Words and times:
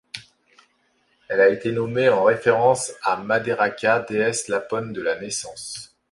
Elle 1.29 1.41
a 1.41 1.49
été 1.49 1.71
nommée 1.71 2.09
en 2.09 2.23
référence 2.23 2.91
à 3.03 3.17
Madderakka, 3.17 3.99
déesse 4.09 4.47
lapone 4.47 4.93
de 4.93 5.01
la 5.03 5.19
naissance. 5.21 5.95